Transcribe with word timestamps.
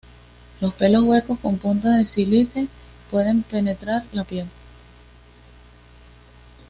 Los 0.61 0.73
pelos 0.73 1.03
huecos 1.03 1.37
con 1.37 1.59
punta 1.59 1.89
de 1.95 2.05
sílice 2.07 2.67
pueden 3.11 3.43
penetrar 3.43 4.03
la 4.13 4.23
piel. 4.23 4.47